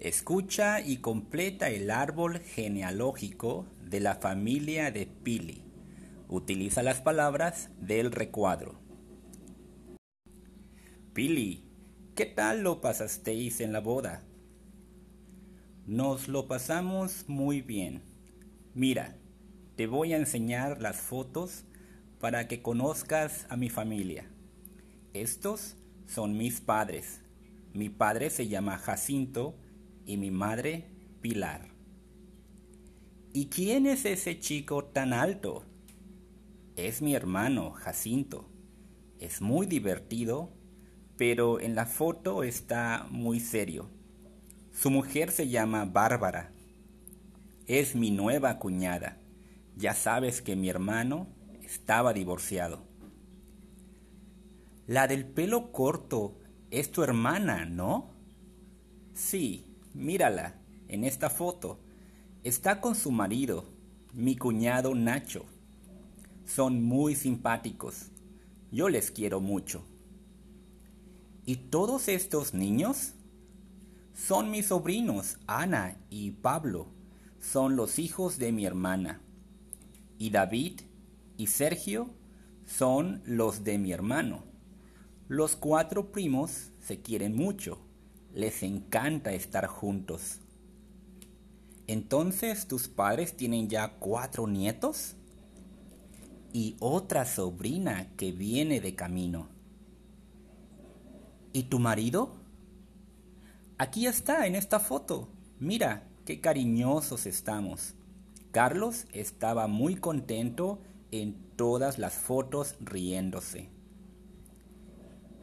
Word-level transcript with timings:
Escucha 0.00 0.80
y 0.80 0.96
completa 0.96 1.68
el 1.68 1.90
árbol 1.90 2.38
genealógico 2.38 3.66
de 3.84 4.00
la 4.00 4.14
familia 4.14 4.90
de 4.90 5.04
Pili. 5.04 5.62
Utiliza 6.26 6.82
las 6.82 7.02
palabras 7.02 7.68
del 7.82 8.10
recuadro. 8.10 8.80
Pili, 11.12 11.68
¿qué 12.14 12.24
tal 12.24 12.62
lo 12.62 12.80
pasasteis 12.80 13.60
en 13.60 13.74
la 13.74 13.80
boda? 13.80 14.24
Nos 15.84 16.28
lo 16.28 16.48
pasamos 16.48 17.26
muy 17.28 17.60
bien. 17.60 18.02
Mira, 18.72 19.18
te 19.76 19.86
voy 19.86 20.14
a 20.14 20.16
enseñar 20.16 20.80
las 20.80 20.96
fotos 20.96 21.66
para 22.20 22.48
que 22.48 22.62
conozcas 22.62 23.44
a 23.50 23.58
mi 23.58 23.68
familia. 23.68 24.30
Estos 25.12 25.76
son 26.06 26.38
mis 26.38 26.62
padres. 26.62 27.20
Mi 27.74 27.90
padre 27.90 28.30
se 28.30 28.48
llama 28.48 28.78
Jacinto 28.78 29.58
y 30.10 30.16
mi 30.16 30.32
madre 30.32 30.86
Pilar. 31.20 31.68
¿Y 33.32 33.46
quién 33.46 33.86
es 33.86 34.04
ese 34.04 34.40
chico 34.40 34.84
tan 34.86 35.12
alto? 35.12 35.64
Es 36.74 37.00
mi 37.00 37.14
hermano 37.14 37.70
Jacinto. 37.70 38.50
Es 39.20 39.40
muy 39.40 39.66
divertido, 39.66 40.52
pero 41.16 41.60
en 41.60 41.76
la 41.76 41.86
foto 41.86 42.42
está 42.42 43.06
muy 43.08 43.38
serio. 43.38 43.88
Su 44.72 44.90
mujer 44.90 45.30
se 45.30 45.48
llama 45.48 45.84
Bárbara. 45.84 46.52
Es 47.68 47.94
mi 47.94 48.10
nueva 48.10 48.58
cuñada. 48.58 49.20
Ya 49.76 49.94
sabes 49.94 50.42
que 50.42 50.56
mi 50.56 50.68
hermano 50.68 51.28
estaba 51.62 52.12
divorciado. 52.12 52.82
La 54.88 55.06
del 55.06 55.24
pelo 55.24 55.70
corto 55.70 56.40
es 56.72 56.90
tu 56.90 57.04
hermana, 57.04 57.64
¿no? 57.64 58.10
Sí, 59.14 59.69
Mírala, 59.94 60.54
en 60.86 61.02
esta 61.02 61.28
foto. 61.30 61.80
Está 62.44 62.80
con 62.80 62.94
su 62.94 63.10
marido, 63.10 63.64
mi 64.14 64.36
cuñado 64.36 64.94
Nacho. 64.94 65.44
Son 66.46 66.84
muy 66.84 67.16
simpáticos. 67.16 68.06
Yo 68.70 68.88
les 68.88 69.10
quiero 69.10 69.40
mucho. 69.40 69.84
¿Y 71.44 71.56
todos 71.56 72.06
estos 72.06 72.54
niños? 72.54 73.14
Son 74.14 74.52
mis 74.52 74.66
sobrinos, 74.66 75.38
Ana 75.48 75.96
y 76.08 76.30
Pablo. 76.30 76.86
Son 77.40 77.74
los 77.74 77.98
hijos 77.98 78.38
de 78.38 78.52
mi 78.52 78.66
hermana. 78.66 79.20
Y 80.18 80.30
David 80.30 80.82
y 81.36 81.48
Sergio 81.48 82.10
son 82.64 83.22
los 83.24 83.64
de 83.64 83.78
mi 83.78 83.90
hermano. 83.90 84.44
Los 85.26 85.56
cuatro 85.56 86.12
primos 86.12 86.70
se 86.78 87.00
quieren 87.00 87.34
mucho 87.34 87.89
les 88.34 88.62
encanta 88.62 89.32
estar 89.32 89.66
juntos. 89.66 90.38
Entonces, 91.86 92.68
¿tus 92.68 92.88
padres 92.88 93.36
tienen 93.36 93.68
ya 93.68 93.94
cuatro 93.98 94.46
nietos? 94.46 95.16
Y 96.52 96.76
otra 96.80 97.24
sobrina 97.24 98.12
que 98.16 98.32
viene 98.32 98.80
de 98.80 98.94
camino. 98.94 99.48
¿Y 101.52 101.64
tu 101.64 101.78
marido? 101.78 102.36
Aquí 103.78 104.06
está, 104.06 104.46
en 104.46 104.54
esta 104.54 104.78
foto. 104.78 105.28
Mira, 105.58 106.06
qué 106.24 106.40
cariñosos 106.40 107.26
estamos. 107.26 107.94
Carlos 108.52 109.06
estaba 109.12 109.66
muy 109.66 109.96
contento 109.96 110.80
en 111.10 111.34
todas 111.56 111.98
las 111.98 112.14
fotos 112.14 112.76
riéndose. 112.80 113.68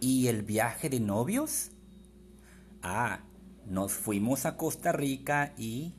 ¿Y 0.00 0.26
el 0.26 0.42
viaje 0.42 0.90
de 0.90 1.00
novios? 1.00 1.70
Ah, 2.86 3.20
nos 3.64 3.94
fuimos 3.94 4.44
a 4.44 4.58
Costa 4.58 4.92
Rica 4.92 5.54
y 5.56 5.94